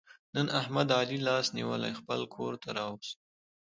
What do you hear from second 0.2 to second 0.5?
نن